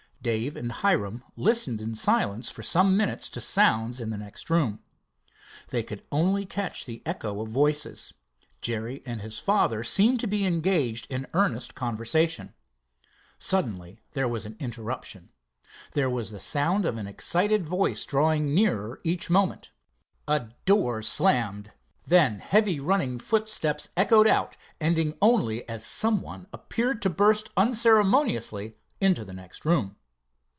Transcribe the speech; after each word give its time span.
Dave 0.23 0.55
and 0.55 0.71
Hiram 0.71 1.23
listened 1.35 1.81
in 1.81 1.95
silence 1.95 2.47
for 2.51 2.61
some 2.61 2.95
minutes 2.95 3.27
to 3.31 3.41
sounds 3.41 3.99
in 3.99 4.11
the 4.11 4.19
next 4.19 4.51
room. 4.51 4.79
They 5.69 5.81
could 5.81 6.05
only 6.11 6.45
catch 6.45 6.85
the 6.85 7.01
echo 7.07 7.41
of 7.41 7.49
voices. 7.49 8.13
Jerry 8.61 9.01
and 9.03 9.21
his 9.21 9.39
father 9.39 9.83
seemed 9.83 10.19
to 10.19 10.27
be 10.27 10.45
engaged 10.45 11.07
in 11.09 11.25
conversation. 11.73 12.53
Suddenly 13.39 13.99
there 14.11 14.27
was 14.27 14.45
an 14.45 14.57
interruption. 14.59 15.29
There 15.93 16.07
was 16.07 16.29
the 16.29 16.37
sound 16.37 16.85
of 16.85 16.97
an 16.97 17.07
excited 17.07 17.65
voice, 17.65 18.05
drawing 18.05 18.53
nearer 18.53 19.01
each 19.03 19.31
moment. 19.31 19.71
A 20.27 20.51
door 20.65 21.01
slammed. 21.01 21.71
Then 22.05 22.37
heavy 22.37 22.79
running 22.79 23.17
footsteps 23.17 23.89
echoed 23.97 24.27
out, 24.27 24.55
ending 24.79 25.17
only 25.19 25.67
as 25.67 25.83
some 25.83 26.21
one 26.21 26.45
appeared 26.53 27.01
to 27.01 27.09
burst 27.09 27.49
unceremoniously 27.57 28.75
into 28.99 29.25
the 29.25 29.33
next 29.33 29.65
room. 29.65 29.95